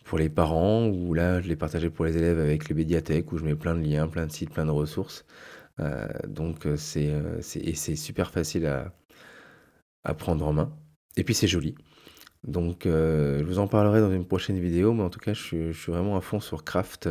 pour 0.07 0.17
les 0.17 0.29
parents, 0.29 0.87
ou 0.87 1.13
là 1.13 1.41
je 1.41 1.49
l'ai 1.49 1.57
partagé 1.57 1.89
pour 1.89 2.05
les 2.05 2.17
élèves 2.17 2.39
avec 2.39 2.69
les 2.69 2.75
médiathèques 2.75 3.31
où 3.33 3.37
je 3.37 3.43
mets 3.43 3.55
plein 3.55 3.75
de 3.75 3.81
liens, 3.81 4.07
plein 4.07 4.25
de 4.25 4.31
sites, 4.31 4.51
plein 4.51 4.65
de 4.65 4.71
ressources. 4.71 5.25
Euh, 5.79 6.07
donc 6.27 6.65
euh, 6.65 6.77
c'est 6.77 7.09
euh, 7.11 7.41
c'est 7.41 7.95
super 7.97 8.31
facile 8.31 8.65
à, 8.67 8.93
à 10.05 10.13
prendre 10.13 10.47
en 10.47 10.53
main. 10.53 10.71
Et 11.17 11.23
puis 11.25 11.33
c'est 11.35 11.47
joli. 11.47 11.75
Donc 12.43 12.83
je 12.85 13.43
vous 13.43 13.59
en 13.59 13.67
parlerai 13.67 13.99
dans 13.99 14.11
une 14.11 14.25
prochaine 14.25 14.59
vidéo, 14.59 14.93
mais 14.93 15.03
en 15.03 15.09
tout 15.09 15.19
cas 15.19 15.33
je 15.33 15.71
suis 15.73 15.91
vraiment 15.91 16.15
à 16.17 16.21
fond 16.21 16.39
sur 16.39 16.63
Craft 16.63 17.09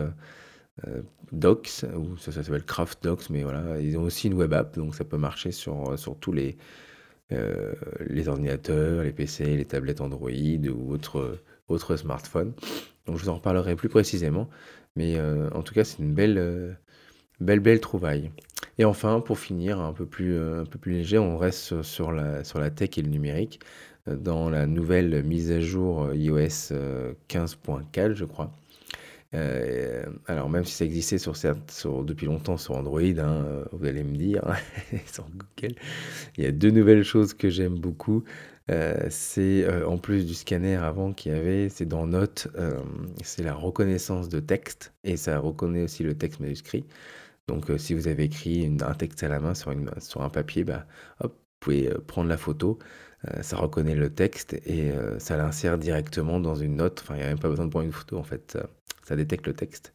Docs, 1.32 1.84
ou 1.96 2.16
ça, 2.16 2.32
ça 2.32 2.42
s'appelle 2.42 2.64
Craft 2.64 3.02
Docs, 3.02 3.30
mais 3.30 3.42
voilà, 3.42 3.80
ils 3.80 3.98
ont 3.98 4.04
aussi 4.04 4.28
une 4.28 4.34
web 4.34 4.52
app, 4.54 4.76
donc 4.76 4.94
ça 4.94 5.04
peut 5.04 5.18
marcher 5.18 5.50
sur, 5.50 5.98
sur 5.98 6.18
tous 6.18 6.32
les, 6.32 6.56
euh, 7.32 7.74
les 8.06 8.28
ordinateurs, 8.28 9.02
les 9.02 9.12
PC, 9.12 9.56
les 9.56 9.64
tablettes 9.64 10.00
Android 10.00 10.30
ou 10.30 10.92
autres, 10.92 11.40
autres 11.68 11.96
smartphones. 11.96 12.52
Donc 13.06 13.18
je 13.18 13.24
vous 13.24 13.28
en 13.28 13.36
reparlerai 13.36 13.74
plus 13.74 13.88
précisément, 13.88 14.48
mais 14.94 15.16
euh, 15.16 15.50
en 15.50 15.62
tout 15.62 15.74
cas 15.74 15.84
c'est 15.84 15.98
une 15.98 16.14
belle, 16.14 16.38
euh, 16.38 16.72
belle, 17.40 17.60
belle 17.60 17.80
trouvaille. 17.80 18.30
Et 18.78 18.84
enfin, 18.84 19.20
pour 19.20 19.38
finir, 19.38 19.80
un 19.80 19.92
peu 19.92 20.06
plus, 20.06 20.38
un 20.38 20.64
peu 20.64 20.78
plus 20.78 20.92
léger, 20.92 21.18
on 21.18 21.36
reste 21.36 21.82
sur, 21.82 22.12
la, 22.12 22.44
sur 22.44 22.60
la 22.60 22.70
tech 22.70 22.90
et 22.96 23.02
le 23.02 23.08
numérique. 23.08 23.60
Dans 24.06 24.50
la 24.50 24.66
nouvelle 24.66 25.24
mise 25.24 25.50
à 25.50 25.60
jour 25.60 26.14
iOS 26.14 26.72
15.4, 27.28 28.14
je 28.14 28.24
crois, 28.24 28.52
euh, 29.34 30.04
alors 30.26 30.48
même 30.48 30.64
si 30.64 30.72
ça 30.72 30.84
existait 30.84 31.16
depuis 31.16 32.26
longtemps 32.26 32.56
sur 32.56 32.76
Android, 32.76 33.00
hein, 33.00 33.64
vous 33.72 33.84
allez 33.86 34.04
me 34.04 34.16
dire, 34.16 34.42
sur 35.12 35.26
Google, 35.30 35.74
il 36.36 36.44
y 36.44 36.46
a 36.46 36.52
deux 36.52 36.70
nouvelles 36.70 37.02
choses 37.02 37.34
que 37.34 37.50
j'aime 37.50 37.78
beaucoup. 37.78 38.24
Euh, 38.70 39.06
c'est 39.10 39.64
euh, 39.64 39.86
en 39.86 39.96
plus 39.98 40.26
du 40.26 40.34
scanner 40.34 40.74
avant 40.76 41.12
qu'il 41.12 41.32
y 41.32 41.34
avait, 41.34 41.68
c'est 41.68 41.86
dans 41.86 42.06
Notes, 42.06 42.48
c'est 43.22 43.42
la 43.42 43.54
reconnaissance 43.54 44.28
de 44.28 44.40
texte 44.40 44.94
et 45.04 45.16
ça 45.16 45.38
reconnaît 45.38 45.82
aussi 45.84 46.02
le 46.02 46.16
texte 46.16 46.40
manuscrit. 46.40 46.84
Donc 47.48 47.70
si 47.78 47.94
vous 47.94 48.08
avez 48.08 48.24
écrit 48.24 48.66
un 48.80 48.94
texte 48.94 49.22
à 49.22 49.28
la 49.28 49.40
main 49.40 49.54
sur, 49.54 49.70
un 50.22 50.30
papier, 50.30 50.64
bah, 50.64 50.86
vous 51.22 51.30
pouvez 51.60 51.90
prendre 52.06 52.28
la 52.28 52.36
photo, 52.36 52.78
ça 53.42 53.56
reconnaît 53.56 53.94
le 53.94 54.10
texte 54.12 54.54
et 54.66 54.92
ça 55.18 55.36
l'insère 55.36 55.78
directement 55.78 56.40
dans 56.40 56.56
une 56.56 56.76
note. 56.76 57.00
Enfin, 57.02 57.14
il 57.14 57.18
n'y 57.18 57.24
a 57.24 57.28
même 57.28 57.38
pas 57.38 57.48
besoin 57.48 57.66
de 57.66 57.70
prendre 57.70 57.86
une 57.86 57.92
photo 57.92 58.18
en 58.18 58.24
fait 58.24 58.58
détecte 59.14 59.46
le 59.46 59.52
texte. 59.52 59.92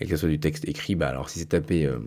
Et 0.00 0.04
que 0.04 0.10
ce 0.10 0.16
soit 0.16 0.28
du 0.28 0.40
texte 0.40 0.66
écrit, 0.68 0.94
bah 0.94 1.08
alors 1.08 1.28
si 1.28 1.38
c'est 1.38 1.46
tapé 1.46 1.86
euh, 1.86 1.98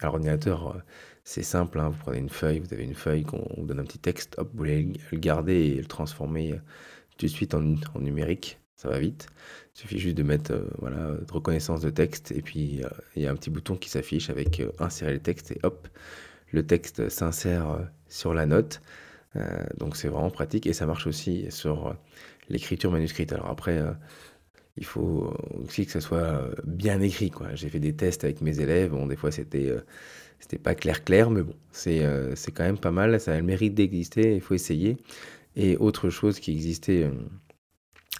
à 0.00 0.06
l'ordinateur, 0.06 0.76
euh, 0.76 0.80
c'est 1.24 1.42
simple, 1.42 1.78
hein. 1.80 1.90
vous 1.90 1.98
prenez 1.98 2.18
une 2.18 2.28
feuille, 2.28 2.60
vous 2.60 2.72
avez 2.72 2.84
une 2.84 2.94
feuille 2.94 3.24
qu'on 3.24 3.46
vous 3.56 3.66
donne 3.66 3.80
un 3.80 3.84
petit 3.84 3.98
texte, 3.98 4.34
hop, 4.38 4.50
vous 4.52 4.58
voulez 4.58 4.92
le 5.10 5.18
garder 5.18 5.54
et 5.54 5.76
le 5.76 5.86
transformer 5.86 6.52
euh, 6.52 6.56
tout 7.16 7.26
de 7.26 7.30
suite 7.30 7.54
en, 7.54 7.62
numérique, 8.00 8.58
ça 8.76 8.88
va 8.88 8.98
vite. 8.98 9.28
Il 9.74 9.80
suffit 9.80 9.98
juste 9.98 10.16
de 10.16 10.22
mettre 10.22 10.52
voilà, 10.78 11.12
de 11.12 11.32
reconnaissance 11.32 11.80
de 11.80 11.90
texte 11.90 12.32
et 12.32 12.42
puis 12.42 12.82
il 13.16 13.22
y 13.22 13.26
a 13.26 13.30
un 13.30 13.36
petit 13.36 13.50
bouton 13.50 13.76
qui 13.76 13.88
s'affiche 13.88 14.28
avec 14.28 14.62
insérer 14.78 15.12
le 15.12 15.20
texte 15.20 15.52
et 15.52 15.60
hop, 15.62 15.88
le 16.50 16.66
texte 16.66 17.08
s'insère 17.08 17.88
sur 18.08 18.34
la 18.34 18.46
note. 18.46 18.80
donc 19.78 19.96
c'est 19.96 20.08
vraiment 20.08 20.30
pratique 20.30 20.66
et 20.66 20.72
ça 20.72 20.86
marche 20.86 21.06
aussi 21.06 21.46
sur 21.50 21.94
l'écriture 22.48 22.90
manuscrite. 22.90 23.32
Alors 23.32 23.50
après, 23.50 23.80
il 24.76 24.84
faut 24.84 25.34
aussi 25.62 25.86
que 25.86 25.92
ça 25.92 26.00
soit 26.00 26.48
bien 26.64 27.00
écrit. 27.00 27.30
Quoi. 27.30 27.54
J'ai 27.54 27.68
fait 27.68 27.80
des 27.80 27.94
tests 27.94 28.24
avec 28.24 28.40
mes 28.40 28.60
élèves. 28.60 28.90
Bon, 28.90 29.06
des 29.06 29.16
fois, 29.16 29.30
c'était 29.30 29.68
euh, 29.70 29.80
c'était 30.38 30.58
pas 30.58 30.74
clair 30.74 31.04
clair, 31.04 31.30
mais 31.30 31.42
bon, 31.42 31.54
c'est 31.72 32.04
euh, 32.04 32.34
c'est 32.36 32.52
quand 32.52 32.64
même 32.64 32.78
pas 32.78 32.90
mal. 32.90 33.20
Ça 33.20 33.34
a 33.34 33.36
le 33.36 33.42
mérite 33.42 33.74
d'exister. 33.74 34.34
Il 34.34 34.40
faut 34.40 34.54
essayer. 34.54 34.96
Et 35.56 35.76
autre 35.76 36.10
chose 36.10 36.40
qui 36.40 36.52
existait 36.52 37.04
euh, 37.04 37.10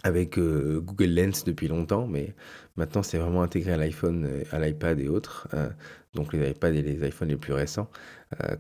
avec 0.04 0.38
Google 0.38 1.14
Lens 1.14 1.44
depuis 1.44 1.68
longtemps, 1.68 2.08
mais 2.08 2.34
maintenant 2.76 3.02
c'est 3.04 3.18
vraiment 3.18 3.42
intégré 3.42 3.72
à 3.72 3.76
l'iPhone, 3.76 4.28
à 4.50 4.58
l'iPad 4.58 4.98
et 4.98 5.08
autres. 5.08 5.48
donc 6.14 6.32
les 6.32 6.50
iPads 6.50 6.72
et 6.72 6.82
les 6.82 7.06
iPhones 7.06 7.28
les 7.28 7.36
plus 7.36 7.52
récents. 7.52 7.88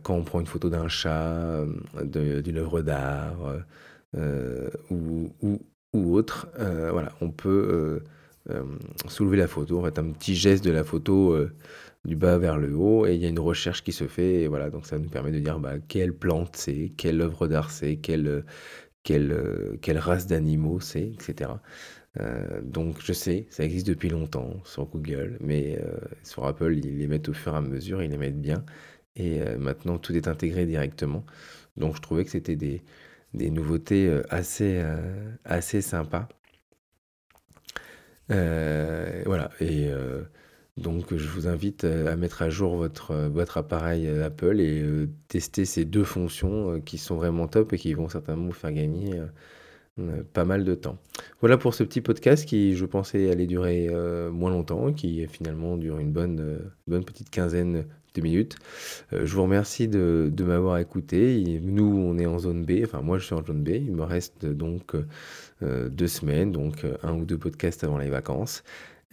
quand 0.04 0.14
on 0.14 0.22
prend 0.22 0.38
une 0.40 0.46
photo 0.46 0.70
d'un 0.70 0.86
chat, 0.86 1.64
d'une 2.04 2.58
œuvre 2.58 2.82
d'art, 2.82 3.56
ou, 4.90 5.58
ou 5.92 6.14
autre, 6.14 6.48
euh, 6.58 6.90
voilà, 6.90 7.12
on 7.20 7.30
peut 7.30 8.02
euh, 8.48 8.54
euh, 8.54 8.64
soulever 9.08 9.36
la 9.36 9.46
photo, 9.46 9.80
en 9.80 9.84
fait 9.84 9.98
un 9.98 10.10
petit 10.12 10.34
geste 10.34 10.64
de 10.64 10.70
la 10.70 10.84
photo 10.84 11.36
du 12.04 12.16
bas 12.16 12.38
vers 12.38 12.58
le 12.58 12.74
haut 12.74 13.06
et 13.06 13.14
il 13.14 13.20
y 13.20 13.26
a 13.26 13.28
une 13.28 13.38
recherche 13.38 13.84
qui 13.84 13.92
se 13.92 14.08
fait 14.08 14.42
et 14.42 14.48
voilà 14.48 14.70
donc 14.70 14.86
ça 14.86 14.98
nous 14.98 15.08
permet 15.08 15.30
de 15.30 15.38
dire 15.38 15.60
bah, 15.60 15.74
quelle 15.86 16.12
plante 16.12 16.56
c'est, 16.56 16.92
quelle 16.96 17.20
œuvre 17.20 17.46
d'art 17.46 17.70
c'est, 17.70 17.96
quelle, 17.96 18.44
quelle, 19.04 19.78
quelle 19.80 19.98
race 19.98 20.26
d'animaux 20.26 20.80
c'est, 20.80 21.12
etc. 21.12 21.50
donc 22.64 22.96
je 23.00 23.12
sais, 23.12 23.46
ça 23.50 23.64
existe 23.64 23.86
depuis 23.86 24.08
longtemps 24.08 24.54
sur 24.64 24.86
Google, 24.86 25.38
mais 25.40 25.80
sur 26.24 26.44
Apple 26.46 26.74
ils 26.76 26.98
les 26.98 27.06
mettent 27.06 27.28
au 27.28 27.34
fur 27.34 27.54
et 27.54 27.58
à 27.58 27.60
mesure, 27.60 28.02
ils 28.02 28.10
les 28.10 28.18
mettent 28.18 28.40
bien 28.40 28.64
et 29.14 29.40
maintenant 29.56 29.98
tout 29.98 30.14
est 30.16 30.26
intégré 30.26 30.66
directement. 30.66 31.24
Donc 31.76 31.96
je 31.96 32.00
trouvais 32.02 32.24
que 32.24 32.30
c'était 32.30 32.56
des, 32.56 32.82
des 33.34 33.50
nouveautés 33.50 34.08
euh, 34.08 34.22
assez, 34.30 34.78
euh, 34.78 35.30
assez 35.44 35.80
sympas. 35.80 36.28
Euh, 38.30 39.22
voilà, 39.26 39.50
et 39.60 39.90
donc 40.78 41.14
je 41.14 41.28
vous 41.28 41.48
invite 41.48 41.84
à 41.84 42.16
mettre 42.16 42.40
à 42.40 42.48
jour 42.48 42.76
votre, 42.76 43.14
votre 43.14 43.58
appareil 43.58 44.08
Apple 44.08 44.58
et 44.60 44.82
tester 45.28 45.66
ces 45.66 45.84
deux 45.84 46.04
fonctions 46.04 46.80
qui 46.80 46.96
sont 46.96 47.16
vraiment 47.16 47.46
top 47.46 47.74
et 47.74 47.78
qui 47.78 47.92
vont 47.92 48.08
certainement 48.08 48.46
vous 48.46 48.52
faire 48.52 48.72
gagner 48.72 49.20
pas 50.32 50.46
mal 50.46 50.64
de 50.64 50.74
temps. 50.74 50.96
Voilà 51.40 51.58
pour 51.58 51.74
ce 51.74 51.82
petit 51.82 52.00
podcast 52.00 52.46
qui, 52.46 52.74
je 52.74 52.86
pensais, 52.86 53.30
allait 53.30 53.48
durer 53.48 53.90
moins 54.30 54.50
longtemps, 54.50 54.94
qui 54.94 55.26
finalement 55.26 55.76
dure 55.76 55.98
une 55.98 56.12
bonne, 56.12 56.72
bonne 56.86 57.04
petite 57.04 57.28
quinzaine 57.28 57.84
deux 58.14 58.22
minutes. 58.22 58.56
Euh, 59.12 59.26
je 59.26 59.34
vous 59.34 59.42
remercie 59.42 59.88
de, 59.88 60.32
m'avoir 60.40 60.78
écouté. 60.78 61.60
nous, 61.62 61.84
on 61.84 62.18
est 62.18 62.26
en 62.26 62.38
zone 62.38 62.64
B, 62.64 62.80
enfin 62.84 63.00
moi 63.00 63.18
je 63.18 63.24
suis 63.24 63.34
en 63.34 63.44
zone 63.44 63.62
B. 63.62 63.70
Il 63.70 63.92
me 63.92 64.02
reste 64.02 64.44
donc 64.46 64.94
euh, 65.62 65.88
deux 65.88 66.08
semaines, 66.08 66.52
donc 66.52 66.84
euh, 66.84 66.96
un 67.02 67.14
ou 67.14 67.24
deux 67.24 67.38
podcasts 67.38 67.84
avant 67.84 67.98
les 67.98 68.10
vacances. 68.10 68.64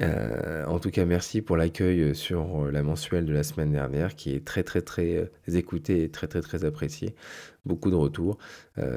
Euh, 0.02 0.66
en 0.66 0.80
tout 0.80 0.92
cas, 0.92 1.04
merci 1.06 1.42
pour 1.42 1.58
l'accueil 1.58 2.16
sur 2.16 2.72
la 2.72 2.84
mensuelle 2.84 3.26
de 3.26 3.34
la 3.34 3.44
semaine 3.44 3.72
dernière, 3.72 4.16
qui 4.16 4.34
est 4.34 4.46
très 4.46 4.64
très 4.64 4.82
très 4.82 5.30
écouté 5.48 6.04
et 6.04 6.10
très 6.10 6.28
très 6.28 6.42
très 6.42 6.64
apprécié. 6.64 7.16
Beaucoup 7.66 7.92
de 7.92 7.96
retours. 7.96 8.38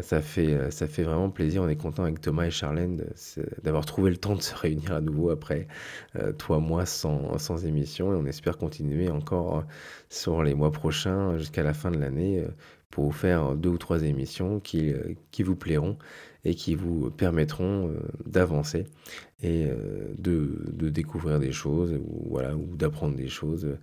ça 0.02 0.22
fait, 0.22 0.70
ça 0.70 0.86
fait 0.86 1.02
vraiment 1.02 1.28
plaisir. 1.30 1.62
On 1.62 1.68
est 1.68 1.76
content 1.76 2.04
avec 2.04 2.20
Thomas 2.20 2.44
et 2.46 2.50
Charlène 2.50 3.04
d'avoir 3.62 3.84
trouvé 3.84 4.10
le 4.10 4.16
temps 4.16 4.36
de 4.36 4.42
se 4.42 4.54
réunir 4.54 4.92
à 4.92 5.00
nouveau 5.00 5.30
après 5.30 5.66
trois 6.38 6.60
mois 6.60 6.86
sans, 6.86 7.36
sans 7.38 7.66
émission. 7.66 8.12
Et 8.12 8.16
on 8.16 8.24
espère 8.26 8.56
continuer 8.56 9.10
encore 9.10 9.64
sur 10.08 10.44
les 10.44 10.54
mois 10.54 10.70
prochains 10.70 11.36
jusqu'à 11.36 11.64
la 11.64 11.74
fin 11.74 11.90
de 11.90 11.98
l'année 11.98 12.46
pour 12.90 13.04
vous 13.06 13.12
faire 13.12 13.56
deux 13.56 13.70
ou 13.70 13.78
trois 13.78 14.04
émissions 14.04 14.60
qui, 14.60 14.92
qui 15.32 15.42
vous 15.42 15.56
plairont 15.56 15.98
et 16.44 16.54
qui 16.54 16.74
vous 16.74 17.10
permettront 17.10 17.88
euh, 17.88 18.00
d'avancer 18.26 18.84
et 19.42 19.66
euh, 19.66 20.12
de, 20.18 20.88
découvrir 20.88 21.38
des 21.38 21.52
choses 21.52 21.92
ou, 21.92 22.28
voilà, 22.30 22.56
ou 22.56 22.76
d'apprendre 22.76 23.16
des 23.16 23.28
choses 23.28 23.76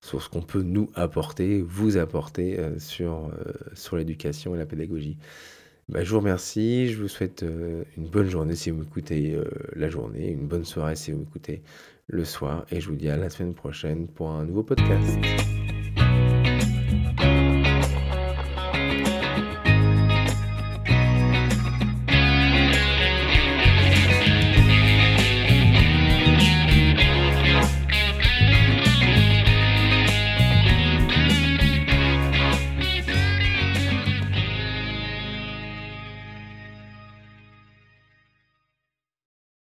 sur 0.00 0.22
ce 0.22 0.28
qu'on 0.28 0.42
peut 0.42 0.62
nous 0.62 0.90
apporter, 0.94 1.62
vous 1.62 1.96
apporter 1.96 2.58
euh, 2.58 2.78
sur, 2.78 3.30
sur 3.74 3.96
l'éducation 3.96 4.54
et 4.54 4.58
la 4.58 4.66
pédagogie. 4.66 5.18
Bah, 5.88 6.02
je 6.02 6.10
vous 6.10 6.18
remercie, 6.18 6.88
je 6.88 7.00
vous 7.00 7.08
souhaite 7.08 7.44
une 7.96 8.08
bonne 8.08 8.28
journée 8.28 8.56
si 8.56 8.70
vous 8.70 8.78
m'écoutez 8.78 9.38
la 9.76 9.88
journée, 9.88 10.30
une 10.30 10.48
bonne 10.48 10.64
soirée 10.64 10.96
si 10.96 11.12
vous 11.12 11.20
m'écoutez 11.20 11.62
le 12.08 12.24
soir, 12.24 12.66
et 12.72 12.80
je 12.80 12.88
vous 12.88 12.96
dis 12.96 13.08
à 13.08 13.16
la 13.16 13.30
semaine 13.30 13.54
prochaine 13.54 14.08
pour 14.08 14.30
un 14.30 14.44
nouveau 14.44 14.64
podcast. 14.64 15.18